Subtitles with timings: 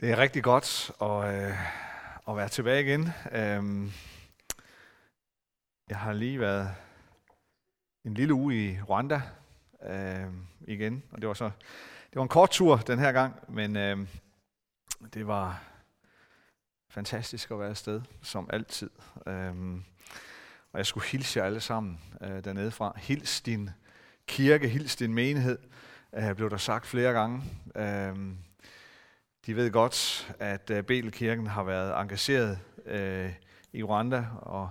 [0.00, 1.56] Det er rigtig godt at, øh,
[2.28, 3.08] at være tilbage igen.
[3.32, 3.92] Øhm,
[5.88, 6.74] jeg har lige været
[8.04, 9.22] en lille uge i Rwanda
[9.82, 10.26] øh,
[10.60, 11.50] igen, og det var så
[12.10, 13.98] det var en kort tur den her gang, men øh,
[15.14, 15.62] det var
[16.90, 18.90] fantastisk at være afsted, som altid.
[19.26, 19.84] Øhm,
[20.72, 22.92] og jeg skulle hilse jer alle sammen øh, dernede fra.
[22.96, 23.70] Hils din
[24.26, 25.58] kirke, hils din menighed,
[26.12, 27.42] øh, blev der sagt flere gange.
[27.76, 28.47] Øh,
[29.48, 33.32] de ved godt, at øh, uh, Belkirken har været engageret øh,
[33.72, 34.70] i Rwanda og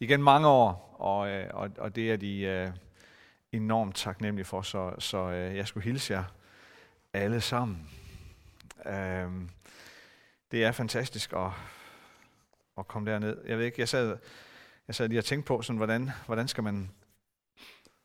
[0.00, 2.70] igen mange år, og, øh, og, og det er de øh,
[3.52, 6.24] enormt taknemmelige for, så, så øh, jeg skulle hilse jer
[7.12, 7.90] alle sammen.
[8.86, 9.30] Øh,
[10.50, 11.50] det er fantastisk at,
[12.78, 13.36] at komme derned.
[13.46, 14.16] Jeg ved ikke, jeg sad,
[14.86, 16.90] jeg sad lige og tænkte på, sådan, hvordan, hvordan, skal man,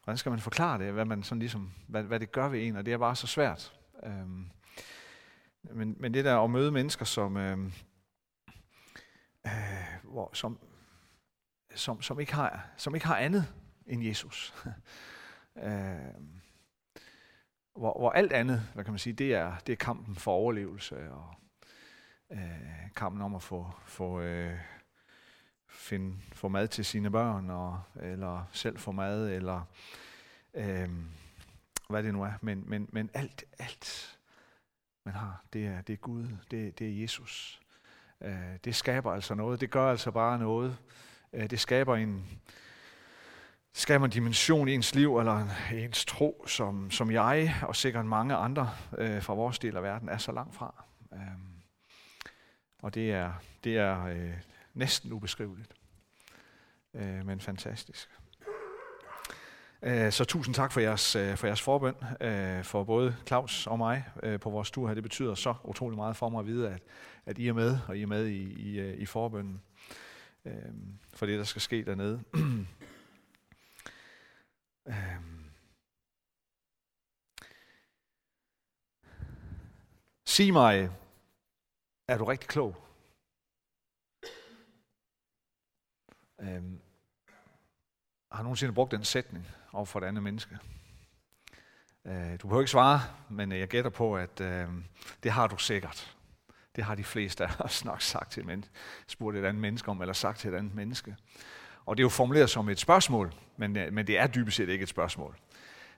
[0.04, 2.76] hvordan skal man forklare det, hvad, man sådan ligesom, hvad, hvad det gør ved en,
[2.76, 3.74] og det er bare så svært.
[4.04, 4.57] Uh,
[5.74, 7.58] men, men det der at møde mennesker, som, øh,
[9.46, 9.52] øh,
[10.04, 10.60] hvor, som,
[11.76, 13.54] som, som, ikke har, som ikke har andet
[13.86, 14.54] end Jesus.
[15.64, 15.98] øh,
[17.76, 21.12] hvor, hvor alt andet, hvad kan man sige, det er, det er kampen for overlevelse
[21.12, 21.34] og
[22.32, 24.60] øh, kampen om at få, få, øh,
[25.70, 29.62] finde, få mad til sine børn, og, eller selv få mad, eller
[30.54, 30.90] øh,
[31.90, 32.34] hvad det nu er.
[32.42, 34.17] Men, men, men alt, alt,
[35.08, 37.62] man har, det er, det er Gud, det, det er Jesus.
[38.22, 40.78] Øh, det skaber altså noget, det gør altså bare noget.
[41.34, 42.40] Øh, det skaber en,
[43.74, 48.36] skaber en dimension i ens liv, eller ens tro, som, som jeg og sikkert mange
[48.36, 50.84] andre øh, fra vores del af verden er så langt fra.
[51.14, 51.20] Øh,
[52.82, 54.34] og det er, det er øh,
[54.74, 55.74] næsten ubeskriveligt,
[56.94, 58.10] øh, men fantastisk.
[59.82, 63.78] Øh, så tusind tak for jeres, øh, for jeres forbøn, øh, for både Claus og
[63.78, 64.94] mig øh, på vores tur her.
[64.94, 66.84] Det betyder så utrolig meget for mig at vide, at,
[67.26, 69.62] at I er med, og I er med i, i, i forbønnen
[71.14, 72.24] for det, der skal ske dernede.
[80.26, 80.90] Sig mig,
[82.08, 82.76] er du rigtig klog?
[88.32, 90.58] har nogensinde brugt den sætning over for et andet menneske?
[92.06, 94.68] Øh, du behøver ikke svare, men øh, jeg gætter på, at øh,
[95.24, 96.16] det har du sikkert.
[96.76, 98.66] Det har de fleste af os nok sagt til men
[99.08, 101.16] spurgt et andet menneske om, eller sagt til et andet menneske.
[101.86, 104.70] Og det er jo formuleret som et spørgsmål, men, øh, men det er dybest set
[104.70, 105.38] ikke et spørgsmål.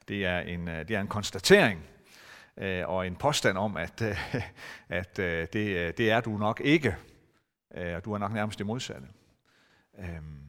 [0.08, 1.84] Det er en, øh, det er en konstatering
[2.86, 4.02] og en påstand om, at,
[4.90, 6.96] at det, det er du nok ikke.
[7.96, 9.08] Og du er nok nærmest det modsatte.
[10.00, 10.40] Øhm,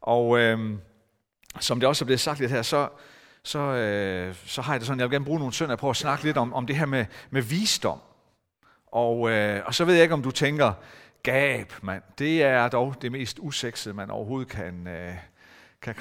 [0.00, 0.80] og øhm,
[1.60, 2.88] som det også er blevet sagt lidt her, så,
[3.42, 5.96] så, øh, så har jeg det sådan, jeg vil gerne bruge nogle søndage på at
[5.96, 8.00] snakke lidt om, om det her med, med visdom.
[8.92, 10.72] Og, øh, og så ved jeg ikke, om du tænker,
[11.22, 15.14] gab, mand, det er dog det mest usexede, man overhovedet kan, øh,
[15.82, 15.94] kan,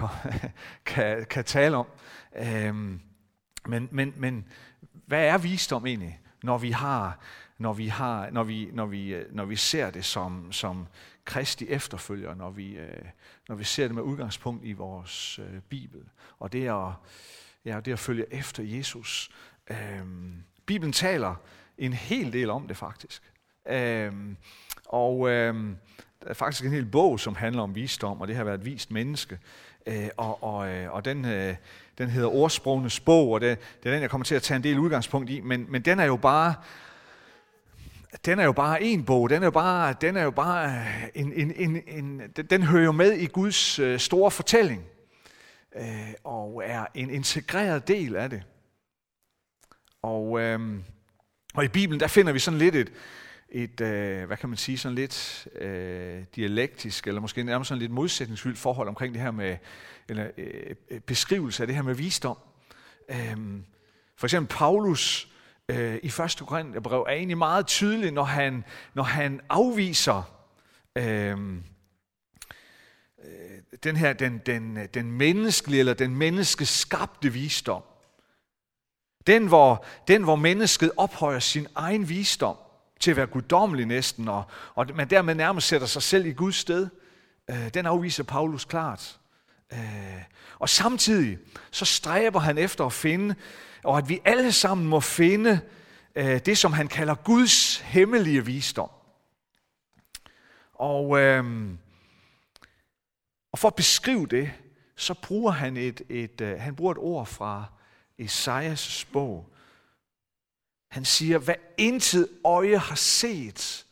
[0.86, 1.88] kan, kan tale om.
[2.36, 3.00] Øhm,
[3.68, 4.46] men, men, men
[5.06, 7.20] hvad er visdom egentlig, når vi har,
[7.58, 10.88] når vi har, når vi, når vi, øh, når vi ser det som, som
[11.30, 13.06] Kristi efterfølger, når vi, øh,
[13.50, 16.02] når vi ser det med udgangspunkt i vores øh, Bibel.
[16.40, 17.02] Og det er,
[17.66, 19.32] ja, det at følge efter Jesus.
[19.70, 21.36] Øhm, Bibelen taler
[21.78, 23.24] en hel del om det faktisk.
[23.68, 24.38] Øhm,
[24.86, 25.78] og øhm,
[26.24, 28.66] der er faktisk en hel bog, som handler om visdom, og det har været et
[28.66, 29.40] vist menneske.
[29.86, 31.56] Øh, og, og, øh, og den, øh,
[31.98, 34.64] den hedder Ordsprogenes bog, og det, det er den, jeg kommer til at tage en
[34.64, 35.42] del udgangspunkt i.
[35.42, 36.56] Men, men den er jo bare
[38.26, 41.34] den er jo bare en bog, den er jo bare, den er jo bare en,
[41.34, 44.86] en, en, en den hører jo med i Guds øh, store fortælling,
[45.76, 48.44] øh, og er en integreret del af det.
[50.02, 50.80] Og, øh,
[51.54, 52.92] og i Bibelen, der finder vi sådan lidt et,
[53.50, 57.92] et øh, hvad kan man sige, sådan lidt øh, dialektisk, eller måske nærmest sådan lidt
[57.92, 59.58] modsætningsfyldt forhold omkring det her med,
[60.10, 62.38] eller øh, øh beskrivelse af det her med visdom.
[63.10, 63.38] Øh,
[64.16, 65.30] for eksempel Paulus,
[65.70, 66.44] øh, i 1.
[66.48, 68.64] Korintherbrev er egentlig meget tydelig, når han,
[68.94, 70.36] når han afviser
[70.96, 71.38] øh,
[73.26, 77.84] øh, den her den, den, den menneskelige eller den menneskeskabte visdom.
[79.28, 82.56] Den hvor, den, hvor mennesket ophøjer sin egen visdom
[83.00, 84.44] til at være guddommelig næsten, og,
[84.76, 86.88] og man dermed nærmest sætter sig selv i Guds sted.
[87.50, 89.20] Øh, den afviser Paulus klart.
[89.74, 90.24] Øh,
[90.60, 91.38] og samtidig
[91.72, 93.36] så stræber han efter at finde
[93.84, 95.62] og at vi alle sammen må finde
[96.16, 98.90] øh, det, som han kalder Guds hemmelige visdom.
[100.74, 101.70] Og, øh,
[103.52, 104.52] og for at beskrive det,
[104.96, 107.66] så bruger han et, et, øh, han bruger et ord fra
[108.18, 109.54] Esajas bog,
[110.90, 113.86] Han siger, hvad intet øje har set,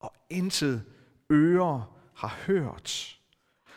[0.00, 0.84] og intet
[1.30, 3.18] øre har hørt.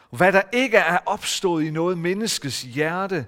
[0.10, 3.28] Hvad der ikke er opstået i noget menneskes hjerte,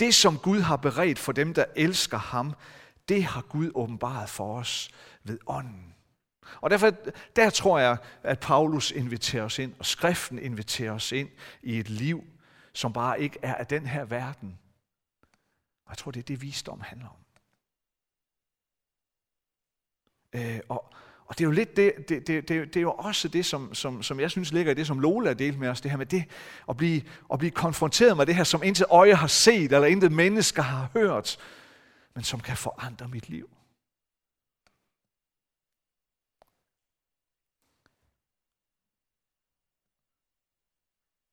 [0.00, 2.54] det som Gud har beredt for dem, der elsker ham,
[3.08, 4.90] det har Gud åbenbaret for os
[5.24, 5.94] ved ånden.
[6.60, 6.90] Og derfor,
[7.36, 11.28] der tror jeg, at Paulus inviterer os ind, og skriften inviterer os ind
[11.62, 12.24] i et liv,
[12.72, 14.58] som bare ikke er af den her verden.
[15.84, 17.16] Og jeg tror, det er det, visdom handler om.
[20.32, 20.92] Øh, og,
[21.30, 23.74] og det er jo lidt det, det, det, det, det er jo også det, som,
[23.74, 25.98] som, som jeg synes ligger i det, som Lola har delt med os, det her
[25.98, 26.24] med det,
[26.68, 30.12] at blive, at blive konfronteret med det her, som intet øje har set, eller intet
[30.12, 31.38] mennesker har hørt,
[32.14, 33.50] men som kan forandre mit liv.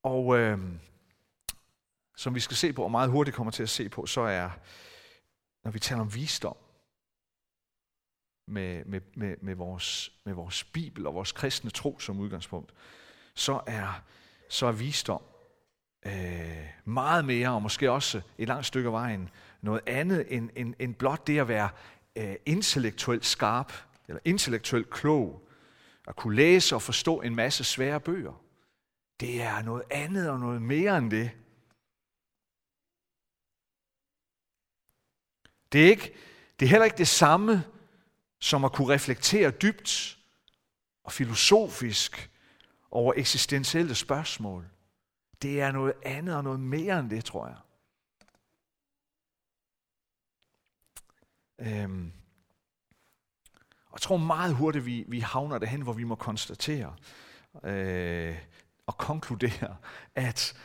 [0.03, 0.59] Og øh,
[2.17, 4.50] som vi skal se på, og meget hurtigt kommer til at se på, så er,
[5.63, 6.57] når vi taler om visdom,
[8.47, 12.73] med, med, med, med, vores, med vores bibel og vores kristne tro som udgangspunkt,
[13.35, 14.03] så er,
[14.49, 15.21] så er visdom
[16.05, 19.29] øh, meget mere, og måske også et langt stykke af vejen,
[19.61, 21.69] noget andet end, end, end blot det at være
[22.15, 23.73] øh, intellektuelt skarp,
[24.07, 25.47] eller intellektuelt klog,
[26.07, 28.43] at kunne læse og forstå en masse svære bøger.
[29.19, 31.31] Det er noget andet og noget mere end det.
[35.71, 36.13] Det er, ikke,
[36.59, 37.63] det er heller ikke det samme
[38.39, 40.18] som at kunne reflektere dybt
[41.04, 42.31] og filosofisk
[42.92, 44.66] over eksistentielle spørgsmål.
[45.42, 47.57] Det er noget andet og noget mere end det, tror jeg.
[51.60, 52.12] Øhm.
[53.86, 56.95] Og jeg tror meget hurtigt, vi, vi havner derhen, hvor vi må konstatere
[57.63, 58.38] øh,
[58.86, 59.78] og konkludere,
[60.16, 60.57] at,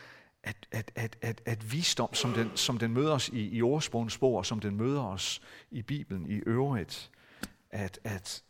[0.43, 4.13] at, at, at, at, at visdom, som den, som den møder os i, i ordsprogens
[4.13, 7.11] spor, som den møder os i Bibelen i øvrigt,
[7.73, 8.45] at, at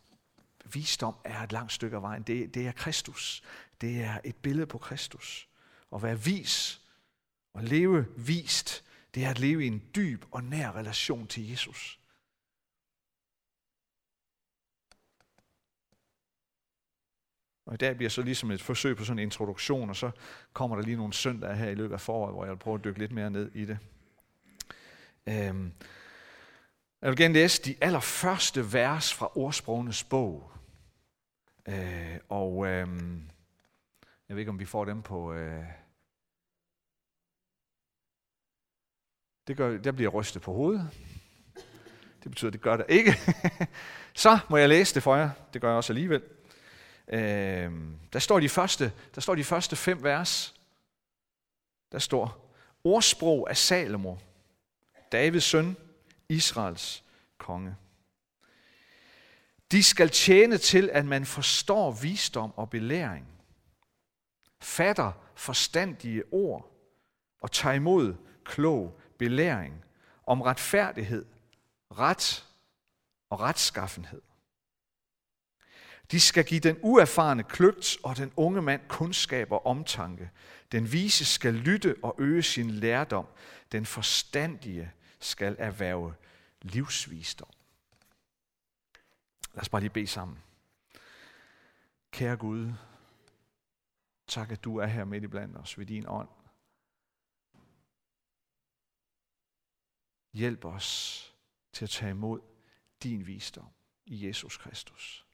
[0.65, 2.23] visdom er et langt stykke af vejen.
[2.23, 3.43] Det, det er Kristus.
[3.81, 5.49] Det er et billede på Kristus.
[5.95, 6.81] At være vis
[7.55, 8.85] og leve vist,
[9.15, 11.99] det er at leve i en dyb og nær relation til Jesus.
[17.67, 20.11] Og i dag bliver så ligesom et forsøg på sådan en introduktion, og så
[20.53, 22.85] kommer der lige nogle søndage her i løbet af foråret, hvor jeg vil prøve at
[22.85, 23.79] dykke lidt mere ned i det.
[25.27, 25.73] Øhm,
[27.02, 30.50] jeg vil gerne læse de allerførste vers fra ordsprogenes bog.
[31.69, 32.88] Øh, og øh,
[34.28, 35.32] jeg ved ikke, om vi får dem på...
[35.32, 35.64] Øh,
[39.46, 40.90] det gør, der bliver rystet på hovedet.
[42.22, 43.14] Det betyder, det gør det ikke.
[44.14, 45.31] Så må jeg læse det for jer.
[45.52, 46.22] Det gør jeg også alligevel.
[47.08, 47.72] Øh,
[48.12, 50.54] der, står de første, der står de første fem vers.
[51.93, 52.54] Der står,
[52.84, 54.16] ordsprog af Salomo,
[55.12, 55.76] Davids søn,
[56.29, 57.05] Israels
[57.39, 57.77] konge.
[59.73, 63.27] De skal tjene til, at man forstår visdom og belæring,
[64.61, 66.73] fatter forstandige ord
[67.41, 68.15] og tager imod
[68.45, 69.85] klog belæring
[70.27, 71.25] om retfærdighed,
[71.99, 72.47] ret
[73.31, 74.21] og retskaffenhed.
[76.11, 80.31] De skal give den uerfarne kløgt og den unge mand kundskab og omtanke.
[80.73, 83.27] Den vise skal lytte og øge sin lærdom.
[83.73, 84.93] Den forstandige
[85.25, 86.15] skal erhverve
[86.63, 87.51] livsvisdom.
[89.53, 90.39] Lad os bare lige bede sammen.
[92.11, 92.73] Kære Gud,
[94.26, 96.29] tak at du er her midt i blandt os ved din ånd.
[100.33, 101.29] Hjælp os
[101.73, 102.41] til at tage imod
[103.02, 103.69] din visdom
[104.07, 105.26] i Jesus Kristus.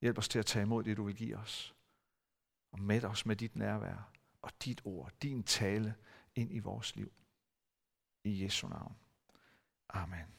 [0.00, 1.74] Hjælp os til at tage imod det, du vil give os.
[2.72, 4.10] Og mæt os med dit nærvær
[4.42, 5.94] og dit ord, din tale
[6.36, 7.12] ind i vores liv.
[8.24, 8.96] I Jesu navn.
[9.88, 10.34] Amen.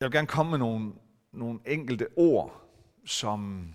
[0.00, 0.92] Jeg vil gerne komme med nogle,
[1.32, 2.70] nogle enkelte ord,
[3.04, 3.72] som,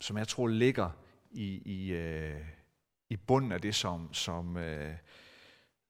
[0.00, 0.90] som jeg tror ligger
[1.30, 2.46] i, i, øh,
[3.08, 4.96] i bunden af det, som, som øh,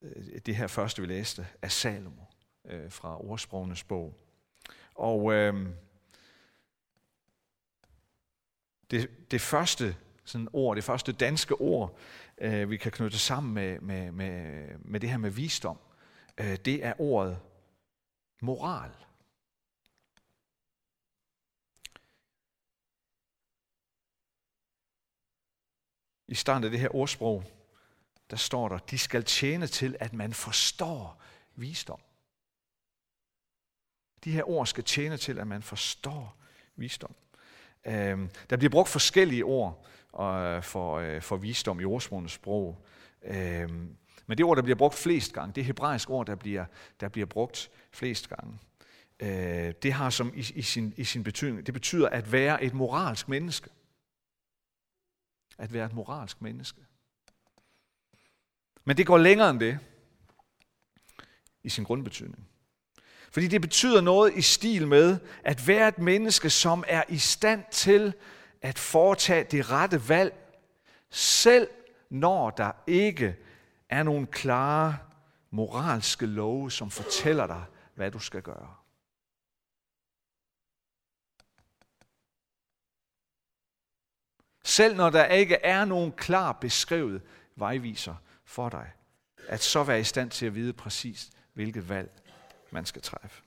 [0.02, 2.22] øh det her første, vi læste, af Salomo
[2.64, 4.14] øh, fra ordsprogenes bog.
[4.94, 5.68] Og øh,
[8.90, 11.98] det, det første sådan ord, det første danske ord,
[12.38, 15.78] øh, vi kan knytte sammen med, med, med, med det her med visdom,
[16.38, 17.40] øh, det er ordet
[18.40, 18.90] moral.
[26.28, 27.44] I starten af det her ordsprog,
[28.30, 31.22] der står der, de skal tjene til, at man forstår
[31.54, 32.00] visdom.
[34.24, 36.36] De her ord skal tjene til, at man forstår
[36.76, 37.14] visdom.
[37.86, 39.86] Øh, der bliver brugt forskellige ord
[40.20, 42.86] øh, for, øh, for visdom i ordsprogenes sprog.
[43.22, 43.70] Øh,
[44.26, 46.64] men det ord, der bliver brugt flest gange, det hebraiske ord, der bliver,
[47.00, 48.58] der bliver brugt flest gange,
[49.20, 52.74] øh, det har som i, i, sin, i sin betydning, det betyder at være et
[52.74, 53.70] moralsk menneske.
[55.58, 56.80] At være et moralsk menneske.
[58.84, 59.78] Men det går længere end det
[61.62, 62.49] i sin grundbetydning.
[63.30, 67.64] Fordi det betyder noget i stil med at være et menneske, som er i stand
[67.70, 68.14] til
[68.62, 70.34] at foretage det rette valg,
[71.10, 71.68] selv
[72.10, 73.36] når der ikke
[73.88, 74.98] er nogle klare
[75.50, 78.74] moralske love, som fortæller dig, hvad du skal gøre.
[84.64, 87.22] Selv når der ikke er nogen klar beskrevet
[87.56, 88.92] vejviser for dig,
[89.48, 92.10] at så være i stand til at vide præcis, hvilket valg
[92.72, 93.42] man skal træffe.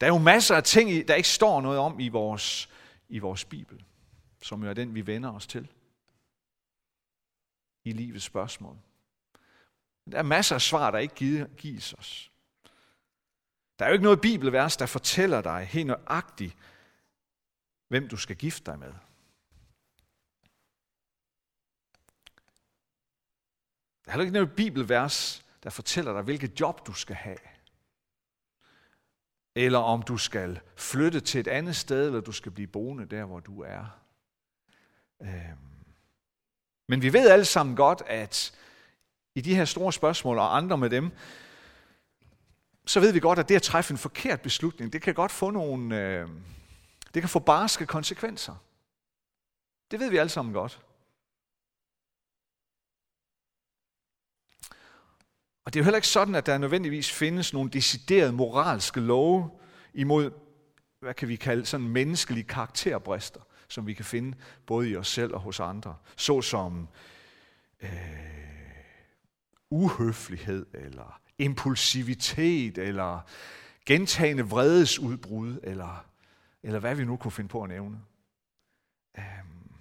[0.00, 2.68] Der er jo masser af ting, der ikke står noget om i vores,
[3.08, 3.84] i vores Bibel,
[4.42, 5.68] som jo er den, vi vender os til
[7.84, 8.78] i livets spørgsmål.
[10.12, 12.30] Der er masser af svar, der ikke gives os.
[13.78, 16.56] Der er jo ikke noget bibelvers, der fortæller dig helt nøjagtigt,
[17.88, 18.92] hvem du skal gifte dig med.
[24.04, 27.38] Der er heller ikke noget bibelvers, der fortæller dig, hvilket job du skal have.
[29.54, 33.24] Eller om du skal flytte til et andet sted, eller du skal blive boende der,
[33.24, 33.98] hvor du er.
[35.22, 35.58] Øhm.
[36.88, 38.54] Men vi ved alle sammen godt, at
[39.34, 41.10] i de her store spørgsmål og andre med dem,
[42.86, 45.50] så ved vi godt, at det at træffe en forkert beslutning, det kan godt få
[45.50, 46.42] nogle, øhm,
[47.14, 48.54] det kan få barske konsekvenser.
[49.90, 50.80] Det ved vi alle sammen godt.
[55.68, 59.50] Og det er jo heller ikke sådan, at der nødvendigvis findes nogle deciderede moralske love
[59.94, 60.30] imod,
[61.00, 65.34] hvad kan vi kalde, sådan menneskelige karakterbrister, som vi kan finde både i os selv
[65.34, 65.96] og hos andre.
[66.16, 66.88] Såsom
[67.82, 67.90] øh,
[69.70, 73.20] uhøflighed, eller impulsivitet, eller
[73.86, 76.06] gentagende vredesudbrud, eller,
[76.62, 78.00] eller hvad vi nu kunne finde på at nævne.
[79.18, 79.72] Øhm.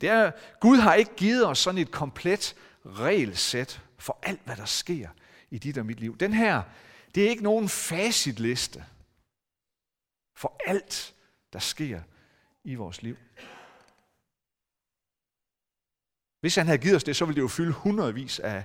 [0.00, 0.30] Det er,
[0.60, 2.54] Gud har ikke givet os sådan et komplet
[2.86, 5.08] regelsæt for alt, hvad der sker
[5.50, 6.18] i dit og mit liv.
[6.18, 6.62] Den her,
[7.14, 8.84] det er ikke nogen facitliste
[10.36, 11.14] for alt,
[11.52, 12.02] der sker
[12.64, 13.16] i vores liv.
[16.40, 18.64] Hvis han havde givet os det, så ville det jo fylde hundredvis af,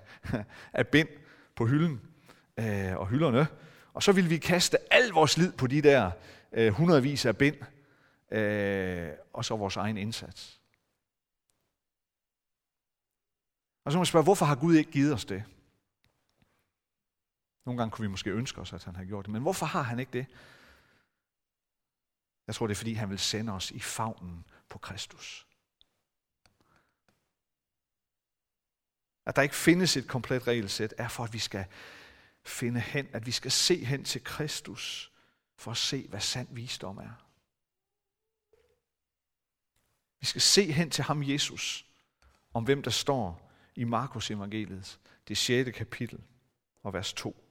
[0.73, 1.09] af bind
[1.55, 2.01] på hylden
[2.57, 3.47] øh, og hylderne.
[3.93, 6.11] Og så ville vi kaste al vores lid på de der
[6.51, 7.55] øh, hundredvis af bind,
[8.31, 10.56] øh, og så vores egen indsats.
[13.87, 15.43] Og så må man spørge, hvorfor har Gud ikke givet os det?
[17.65, 19.81] Nogle gange kunne vi måske ønske os, at han har gjort det, men hvorfor har
[19.81, 20.25] han ikke det?
[22.47, 25.47] Jeg tror, det er fordi, han vil sende os i favnen på Kristus.
[29.25, 31.65] At der ikke findes et komplet regelsæt, er for, at vi skal
[32.43, 35.11] finde hen, at vi skal se hen til Kristus,
[35.55, 37.25] for at se, hvad sand visdom er.
[40.19, 41.85] Vi skal se hen til ham, Jesus,
[42.53, 43.46] om hvem der står
[43.77, 45.77] i Markus evangeliet, det 6.
[45.77, 46.19] kapitel
[46.83, 47.43] og vers 2.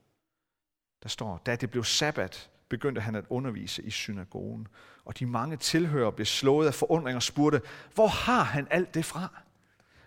[1.03, 4.69] Der står, da det blev sabbat, begyndte han at undervise i synagogen,
[5.05, 7.61] og de mange tilhører blev slået af forundring og spurgte,
[7.95, 9.43] hvor har han alt det fra?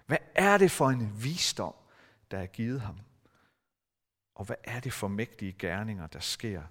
[0.05, 1.75] Hvad er det for en visdom,
[2.31, 2.99] der er givet ham?
[4.35, 6.63] Og hvad er det for mægtige gerninger, der sker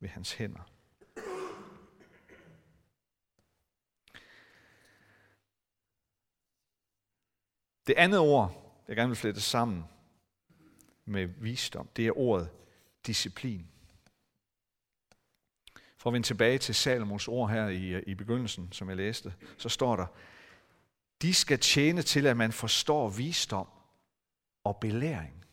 [0.00, 0.69] ved hans hænder?
[7.90, 9.84] Det andet ord, jeg gerne vil flette sammen
[11.04, 12.50] med visdom, det er ordet
[13.06, 13.66] disciplin.
[15.96, 19.68] For at vende tilbage til Salomos ord her i, i begyndelsen, som jeg læste, så
[19.68, 20.06] står der,
[21.22, 23.68] de skal tjene til, at man forstår visdom
[24.64, 25.44] og belæring.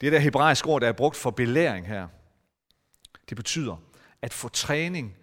[0.00, 2.08] Det der hebraiske ord, der er brugt for belæring her,
[3.28, 3.76] det betyder
[4.22, 5.16] at få træning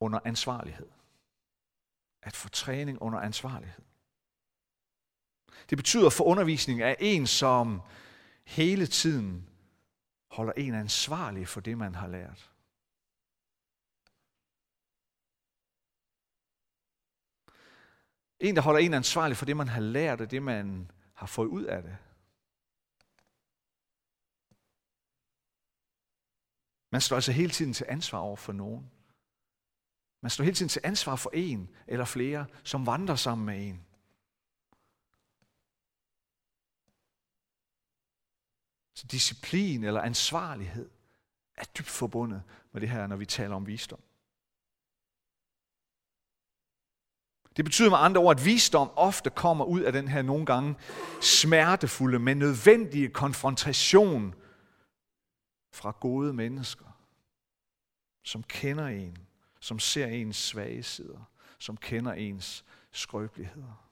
[0.00, 0.86] under ansvarlighed
[2.22, 3.84] at få træning under ansvarlighed.
[5.70, 7.82] Det betyder for undervisning af en, som
[8.44, 9.48] hele tiden
[10.30, 12.50] holder en ansvarlig for det, man har lært.
[18.40, 21.46] En, der holder en ansvarlig for det, man har lært, og det, man har fået
[21.46, 21.96] ud af det.
[26.92, 28.90] Man står altså hele tiden til ansvar over for nogen.
[30.20, 33.86] Man står hele tiden til ansvar for en eller flere, som vandrer sammen med en.
[38.94, 40.90] Så disciplin eller ansvarlighed
[41.56, 44.00] er dybt forbundet med det her, når vi taler om visdom.
[47.56, 50.74] Det betyder med andre ord, at visdom ofte kommer ud af den her nogle gange
[51.22, 54.34] smertefulde, men nødvendige konfrontation
[55.72, 57.00] fra gode mennesker,
[58.24, 59.29] som kender en,
[59.60, 63.90] som ser ens svage sider, som kender ens skrøbeligheder.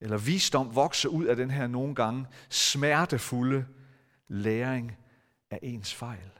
[0.00, 3.66] Eller visdom vokser ud af den her nogle gange smertefulde
[4.28, 4.96] læring
[5.50, 6.30] af ens fejl.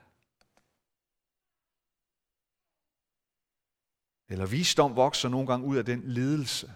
[4.28, 6.72] Eller visdom vokser nogle gange ud af den lidelse,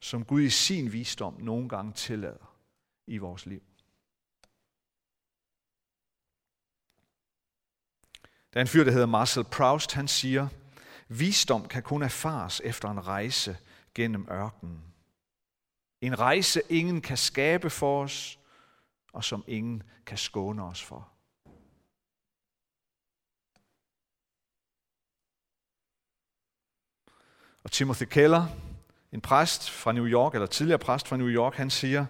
[0.00, 2.56] som Gud i sin visdom nogle gange tillader
[3.06, 3.62] i vores liv.
[8.52, 10.48] Der er en fyr, der hedder Marcel Proust, han siger,
[11.08, 13.56] visdom kan kun erfares efter en rejse
[13.94, 14.82] gennem ørkenen.
[16.00, 18.38] En rejse, ingen kan skabe for os,
[19.12, 21.08] og som ingen kan skåne os for.
[27.64, 28.46] Og Timothy Keller,
[29.12, 32.06] en præst fra New York, eller tidligere præst fra New York, han siger,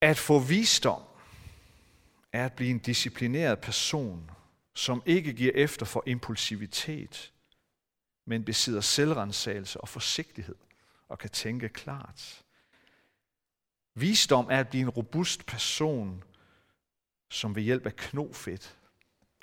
[0.00, 1.02] at få visdom
[2.32, 4.30] er at blive en disciplineret person,
[4.74, 7.32] som ikke giver efter for impulsivitet,
[8.24, 10.56] men besidder selvrensagelse og forsigtighed
[11.08, 12.44] og kan tænke klart.
[13.94, 16.24] Visdom er at blive en robust person,
[17.30, 18.78] som ved hjælp af knofedt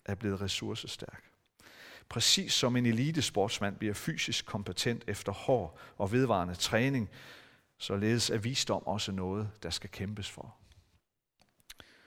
[0.05, 1.23] er blevet ressourcestærk.
[2.09, 7.09] Præcis som en elitesportsmand bliver fysisk kompetent efter hård og vedvarende træning,
[7.77, 10.55] således er visdom også noget, der skal kæmpes for.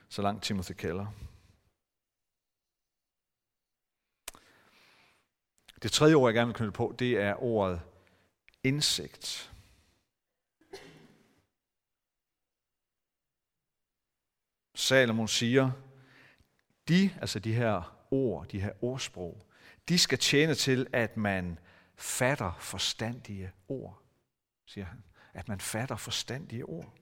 [0.08, 1.06] Så langt Timothy Keller.
[5.82, 7.80] Det tredje ord, jeg gerne vil knytte på, det er ordet
[8.64, 9.52] indsigt.
[14.74, 15.70] Salomon siger,
[16.88, 19.46] de, altså de her ord, de her ordsprog,
[19.88, 21.58] de skal tjene til, at man
[21.96, 24.02] fatter forstandige ord,
[24.66, 25.04] siger han.
[25.34, 26.94] At man fatter forstandige ord.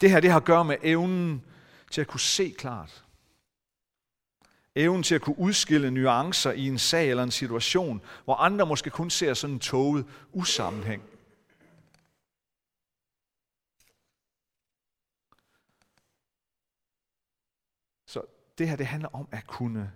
[0.00, 1.44] Det her det har at gøre med evnen
[1.90, 3.04] til at kunne se klart.
[4.80, 8.90] Evnen til at kunne udskille nuancer i en sag eller en situation, hvor andre måske
[8.90, 11.02] kun ser sådan en toget usammenhæng.
[18.06, 18.22] Så
[18.58, 19.92] det her det handler om at kunne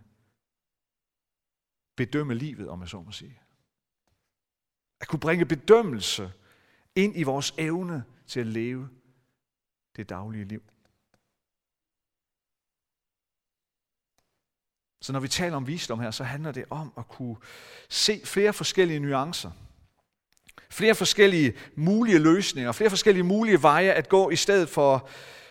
[1.96, 3.40] bedømme livet, om jeg så må sige.
[5.00, 6.32] At kunne bringe bedømmelse
[6.94, 8.88] ind i vores evne til at leve
[9.96, 10.62] det daglige liv.
[15.04, 17.36] Så når vi taler om visdom her, så handler det om at kunne
[17.88, 19.50] se flere forskellige nuancer.
[20.70, 25.08] Flere forskellige mulige løsninger, flere forskellige mulige veje at gå i stedet for,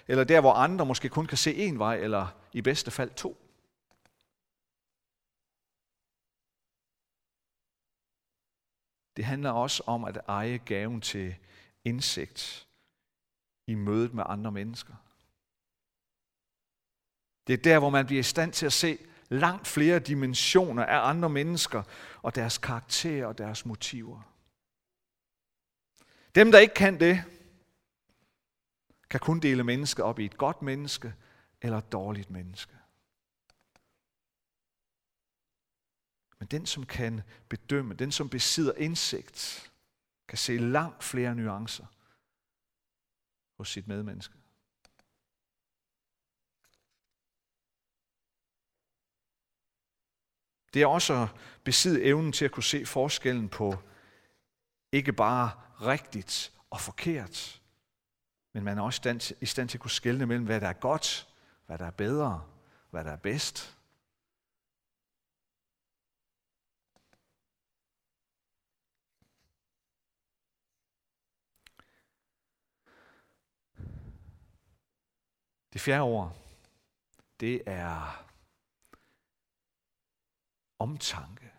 [0.08, 3.38] eller der hvor andre måske kun kan se én vej, eller i bedste fald to.
[9.18, 11.36] Det handler også om at eje gaven til
[11.86, 12.68] indsigt
[13.68, 14.94] i mødet med andre mennesker.
[17.48, 18.98] Det er der, hvor man bliver i stand til at se
[19.34, 21.84] langt flere dimensioner af andre mennesker
[22.22, 24.22] og deres karakter og deres motiver.
[26.36, 27.24] Dem, der ikke kan det,
[29.10, 31.13] kan kun dele mennesket op i et godt menneske
[31.62, 32.74] eller et dårligt menneske.
[36.39, 39.72] Men den, som kan bedømme, den, som besidder indsigt,
[40.28, 41.86] kan se langt flere nuancer
[43.58, 44.42] hos sit medmenneske.
[50.73, 51.27] Det er også at
[51.63, 53.75] besidde evnen til at kunne se forskellen på
[54.91, 57.62] ikke bare rigtigt og forkert,
[58.53, 61.27] men man er også i stand til at kunne skelne mellem, hvad der er godt,
[61.65, 62.43] hvad der er bedre,
[62.89, 63.77] hvad der er bedst.
[75.73, 76.38] Det fjerde ord,
[77.39, 78.23] det er
[80.84, 81.52] omtanke.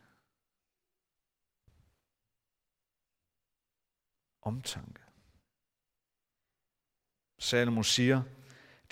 [4.43, 5.03] Omtanke.
[7.39, 8.23] Salomon siger,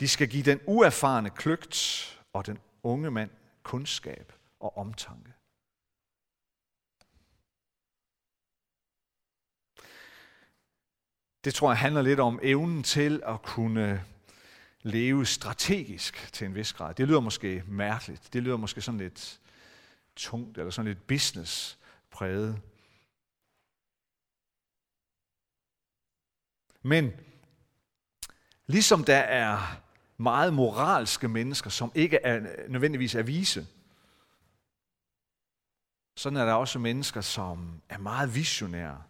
[0.01, 1.77] de skal give den uerfarne kløgt
[2.33, 3.31] og den unge mand
[3.63, 5.33] kundskab og omtanke.
[11.45, 14.05] Det tror jeg handler lidt om evnen til at kunne
[14.83, 16.95] leve strategisk til en vis grad.
[16.95, 18.33] Det lyder måske mærkeligt.
[18.33, 19.42] Det lyder måske sådan lidt
[20.17, 21.79] tungt, eller sådan lidt business
[22.11, 22.61] præget.
[26.83, 27.13] Men
[28.73, 29.81] Ligesom der er
[30.17, 33.67] meget moralske mennesker, som ikke er, nødvendigvis er vise,
[36.17, 39.03] sådan er der også mennesker, som er meget visionære,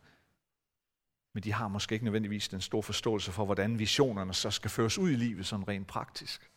[1.35, 4.99] men de har måske ikke nødvendigvis den store forståelse for, hvordan visionerne så skal føres
[4.99, 6.51] ud i livet sådan rent praktisk.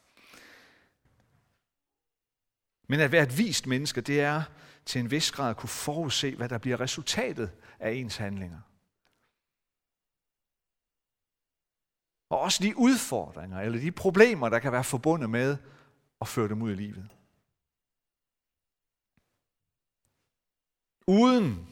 [2.88, 4.44] Men at være et vist menneske, det er
[4.86, 8.62] til en vis grad at kunne forudse, hvad der bliver resultatet af ens handlinger.
[12.30, 15.58] Og også de udfordringer eller de problemer, der kan være forbundet med
[16.22, 17.10] at føre dem ud i livet.
[21.08, 21.68] Uden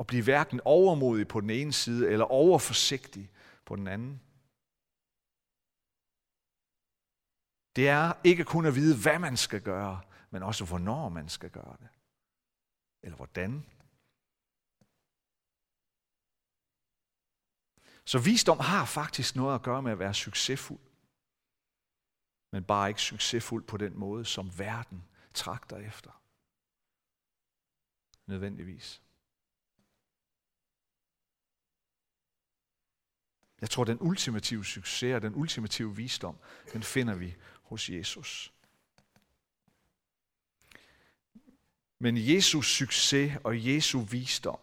[0.00, 3.30] at blive hverken overmodig på den ene side eller overforsigtig
[3.64, 4.20] på den anden.
[7.76, 11.50] Det er ikke kun at vide, hvad man skal gøre, men også hvornår man skal
[11.50, 11.88] gøre det.
[13.02, 13.66] Eller hvordan.
[18.04, 20.80] Så visdom har faktisk noget at gøre med at være succesfuld.
[22.52, 26.22] Men bare ikke succesfuld på den måde, som verden trakter efter.
[28.26, 29.02] Nødvendigvis.
[33.60, 36.38] Jeg tror, den ultimative succes og den ultimative visdom,
[36.72, 38.55] den finder vi hos Jesus.
[41.98, 44.58] Men Jesus succes og Jesu visdom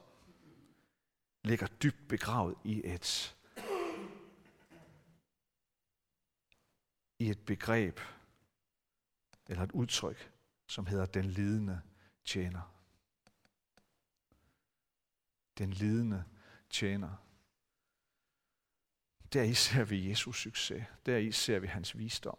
[1.44, 3.36] ligger dybt begravet i et,
[7.20, 8.00] i et begreb
[9.48, 10.32] eller et udtryk,
[10.68, 11.82] som hedder den lidende
[12.26, 12.74] tjener.
[15.58, 16.24] Den lidende
[16.70, 17.16] tjener.
[19.34, 20.86] Der i ser vi Jesus succes.
[21.06, 22.38] Der i ser vi hans visdom.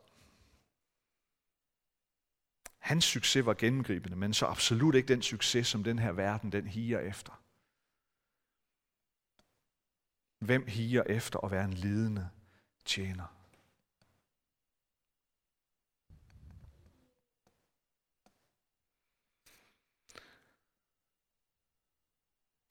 [2.85, 6.66] Hans succes var gennemgribende, men så absolut ikke den succes, som den her verden den
[6.66, 7.42] higer efter.
[10.38, 12.31] Hvem higer efter at være en lidende
[12.85, 13.27] tjener?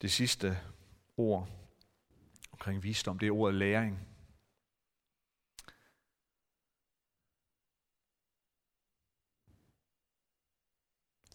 [0.02, 0.58] Det sidste
[1.16, 1.48] ord
[2.52, 4.13] omkring visdom, det er ordet læring.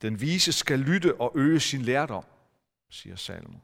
[0.02, 2.26] Den vise skal lytte og øge sin lærdom,
[2.90, 3.60] siger Salomo.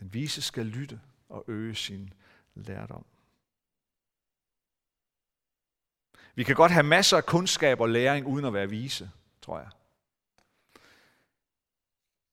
[0.00, 2.12] Den vise skal lytte og øge sin
[2.54, 3.04] lærdom.
[6.34, 9.10] Vi kan godt have masser af kundskab og læring uden at være vise,
[9.42, 9.70] tror jeg.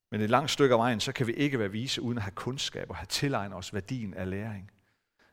[0.10, 2.36] Men et langt stykke af vejen, så kan vi ikke være vise uden at have
[2.36, 4.72] kundskab og have tilegnet os værdien af læring.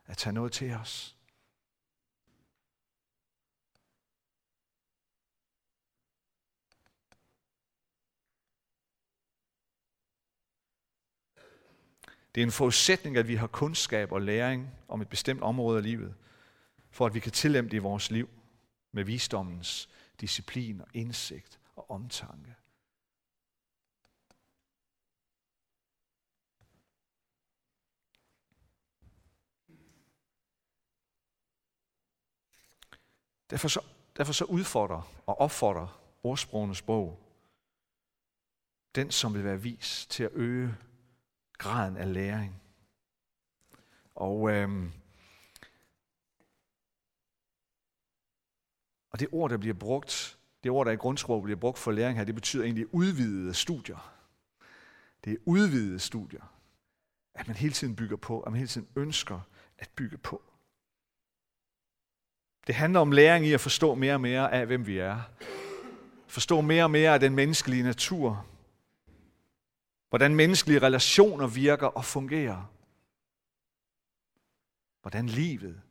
[0.05, 1.14] At tage noget til os.
[12.35, 15.83] Det er en forudsætning, at vi har kundskab og læring om et bestemt område af
[15.83, 16.15] livet,
[16.89, 18.29] for at vi kan tillæmpe det i vores liv
[18.91, 19.89] med visdommens
[20.21, 22.55] disciplin og indsigt og omtanke.
[33.49, 33.79] Derfor så,
[34.17, 37.19] derfor så udfordrer og opfordrer ordsprogenes bog
[38.95, 40.75] den, som vil være vis til at øge
[41.57, 42.61] graden af læring.
[44.15, 44.91] Og, øhm,
[49.11, 52.17] og det ord, der bliver brugt, det ord, der i grundsprog bliver brugt for læring
[52.17, 54.15] her, det betyder egentlig udvidede studier.
[55.23, 56.51] Det er udvidede studier.
[57.33, 59.39] At man hele tiden bygger på, at man hele tiden ønsker
[59.77, 60.41] at bygge på.
[62.67, 65.21] Det handler om læring i at forstå mere og mere af, hvem vi er.
[66.27, 68.45] Forstå mere og mere af den menneskelige natur.
[70.09, 72.71] Hvordan menneskelige relationer virker og fungerer.
[75.01, 75.81] Hvordan livet,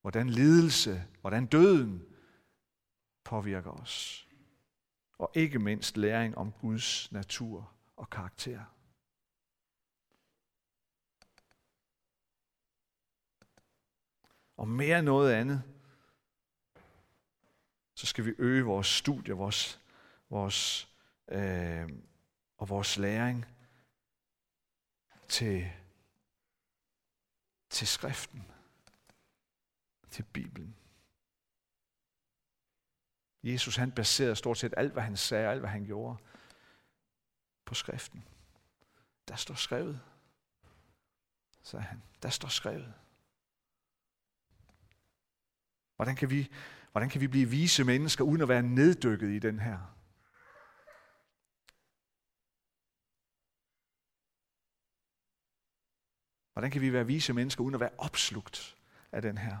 [0.00, 2.06] hvordan lidelse, hvordan døden
[3.24, 4.28] påvirker os.
[5.18, 8.64] Og ikke mindst læring om Guds natur og karakter.
[14.56, 15.62] Og mere end noget andet,
[17.94, 19.80] så skal vi øge vores studie vores,
[20.30, 20.88] vores,
[21.28, 21.88] øh,
[22.56, 23.46] og vores læring
[25.34, 25.72] til,
[27.70, 28.44] til skriften,
[30.10, 30.76] til Bibelen.
[33.42, 36.16] Jesus han baserede stort set alt, hvad han sagde, alt, hvad han gjorde,
[37.64, 38.24] på skriften.
[39.28, 40.00] Der står skrevet,
[41.62, 42.02] sagde han.
[42.22, 42.94] Der står skrevet.
[45.96, 46.50] Hvordan kan vi,
[46.92, 49.94] hvordan kan vi blive vise mennesker, uden at være neddykket i den her?
[56.54, 58.76] Hvordan kan vi være vise mennesker, uden at være opslugt
[59.12, 59.58] af den her?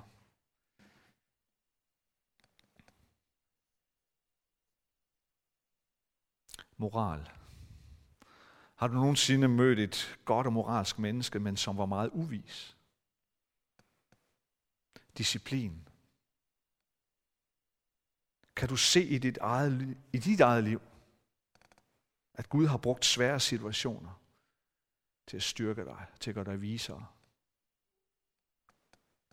[6.76, 7.30] Moral.
[8.74, 12.76] Har du nogensinde mødt et godt og moralsk menneske, men som var meget uvis?
[15.18, 15.88] Disciplin.
[18.56, 20.80] Kan du se i dit eget, i dit eget liv,
[22.34, 24.23] at Gud har brugt svære situationer
[25.26, 27.06] til at styrke dig, til at gøre dig visere?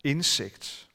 [0.04, 0.90] Indsigt.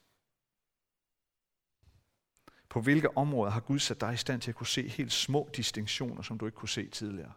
[2.68, 5.50] På hvilke områder har Gud sat dig i stand til at kunne se helt små
[5.56, 7.32] distinktioner, som du ikke kunne se tidligere?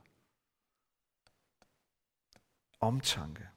[2.79, 3.49] Omtanke.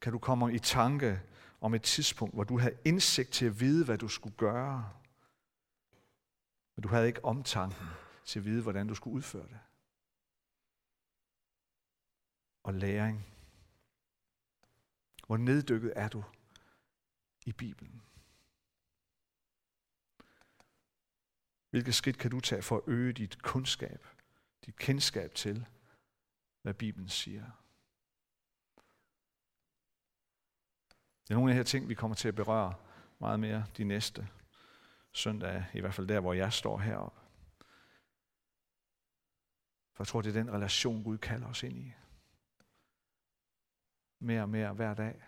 [0.00, 1.20] Kan du komme i tanke
[1.60, 4.92] om et tidspunkt, hvor du havde indsigt til at vide, hvad du skulle gøre,
[6.74, 7.86] men du havde ikke omtanken
[8.24, 9.58] til at vide, hvordan du skulle udføre det?
[12.66, 13.26] Og læring.
[15.26, 16.24] Hvor neddykket er du
[17.44, 18.02] i Bibelen?
[21.70, 24.06] Hvilke skridt kan du tage for at øge dit kundskab,
[24.66, 25.66] dit kendskab til,
[26.62, 27.44] hvad Bibelen siger?
[31.22, 32.74] Det er nogle af de her ting, vi kommer til at berøre
[33.18, 34.28] meget mere de næste
[35.12, 37.20] søndage, i hvert fald der, hvor jeg står heroppe.
[39.92, 41.92] For jeg tror, det er den relation, Gud kalder os ind i.
[44.26, 45.22] Mere og mere hver dag.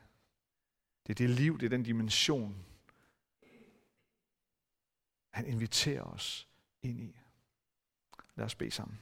[1.06, 2.66] Det er det liv, det er den dimension,
[5.30, 6.48] han inviterer os
[6.82, 7.20] ind i.
[8.34, 8.98] Lad os bede sammen.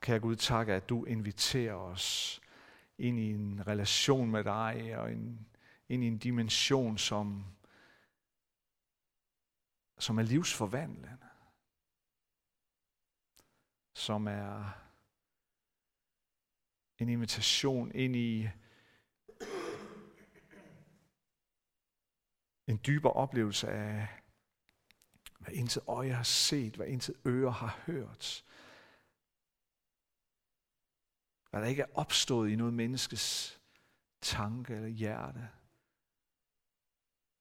[0.00, 2.41] Kære Gud, tak, at du inviterer os
[3.02, 5.46] ind i en relation med dig, og en,
[5.88, 7.44] ind i en dimension, som,
[9.98, 11.18] som er livsforvandlende.
[13.94, 14.78] Som er
[16.98, 18.48] en invitation ind i
[22.66, 24.08] en dybere oplevelse af,
[25.38, 28.44] hvad intet øje har set, hvad intet øre har hørt,
[31.52, 33.60] hvad der ikke er opstået i noget menneskes
[34.20, 35.50] tanke eller hjerte,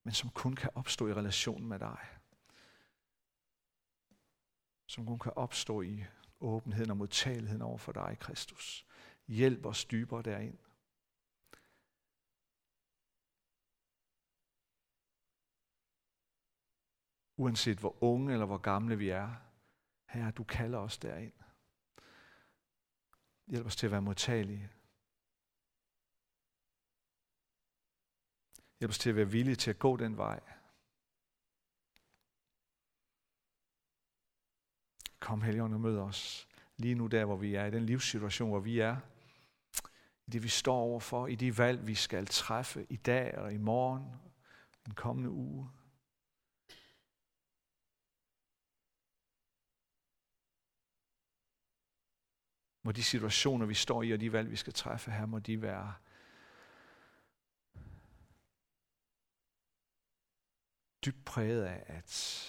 [0.03, 1.99] men som kun kan opstå i relation med dig.
[4.87, 6.05] Som kun kan opstå i
[6.39, 8.85] åbenheden og modtageligheden over for dig, Kristus.
[9.27, 10.57] Hjælp os dybere derind.
[17.37, 19.35] Uanset hvor unge eller hvor gamle vi er,
[20.05, 21.33] Herre, du kalder os derind.
[23.47, 24.69] Hjælp os til at være modtagelige.
[28.79, 30.39] Hjælp os til at være villige til at gå den vej.
[35.19, 38.59] Kom, Helligånd, og mød os lige nu der, hvor vi er, i den livssituation, hvor
[38.59, 38.97] vi er.
[40.27, 43.57] I det, vi står overfor, i de valg, vi skal træffe i dag og i
[43.57, 44.03] morgen,
[44.85, 45.69] den kommende uge.
[52.83, 55.61] Må de situationer, vi står i, og de valg, vi skal træffe her, må de
[55.61, 55.93] være
[61.05, 62.41] dybt præget af, at,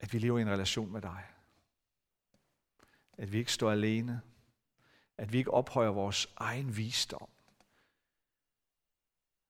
[0.00, 1.26] at vi lever i en relation med dig.
[3.12, 4.22] At vi ikke står alene.
[5.16, 7.28] At vi ikke ophøjer vores egen visdom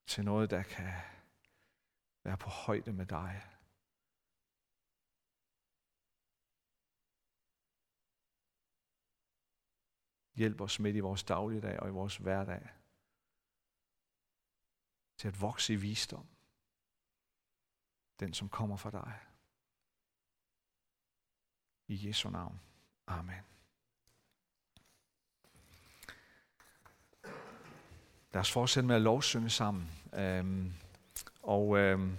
[0.06, 0.92] til noget, der kan
[2.24, 3.42] være på højde med dig.
[10.34, 12.68] Hjælp os midt i vores dagligdag og i vores hverdag
[15.16, 16.26] til at vokse i visdom.
[18.20, 19.18] Den, som kommer fra dig.
[21.88, 22.60] I Jesu navn.
[23.06, 23.44] Amen.
[28.32, 29.90] Lad os fortsætte med at lovsynge sammen.
[30.12, 30.72] Øhm,
[31.42, 32.18] og øhm,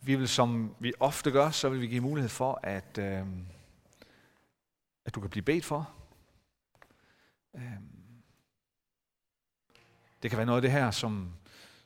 [0.00, 3.26] vi vil, som vi ofte gør, så vil vi give mulighed for, at, øh,
[5.04, 5.90] at du kan blive bedt for.
[7.54, 7.62] Øh,
[10.22, 11.32] det kan være noget af det her, som,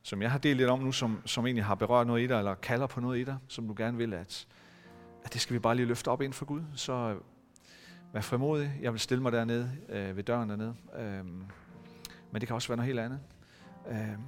[0.02, 2.38] som jeg har delt lidt om nu, som, som egentlig har berørt noget i dig,
[2.38, 4.46] eller kalder på noget i dig, som du gerne vil, at,
[5.24, 6.62] at det skal vi bare lige løfte op ind for Gud.
[6.74, 7.20] Så øh,
[8.12, 8.78] vær frimodig.
[8.80, 10.74] Jeg vil stille mig dernede øh, ved døren dernede.
[10.98, 11.24] Øh,
[12.30, 13.20] men det kan også være noget helt andet.
[13.88, 14.18] Øh, et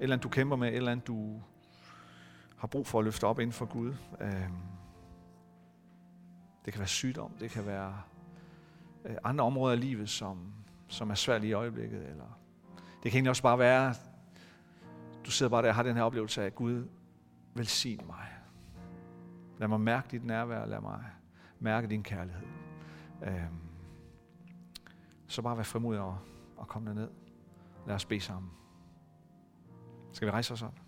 [0.00, 1.42] eller andet, du kæmper med, et eller andet, du
[2.64, 3.94] har brug for at løfte op inden for Gud.
[4.20, 4.56] Øhm,
[6.64, 8.02] det kan være sygdom, det kan være
[9.04, 10.52] øh, andre områder af livet, som,
[10.88, 12.38] som er svært i øjeblikket, eller
[12.74, 13.94] Det kan egentlig også bare være,
[15.26, 16.88] du sidder bare der og har den her oplevelse af, at Gud
[17.54, 18.28] velsign mig.
[19.58, 21.04] Lad mig mærke dit nærvær, lad mig
[21.58, 22.46] mærke din kærlighed.
[23.22, 23.58] Øhm,
[25.26, 26.18] så bare vær frimodig og,
[26.56, 27.10] og kom ned.
[27.86, 28.50] Lad os bede sammen.
[30.12, 30.83] Skal vi rejse os op?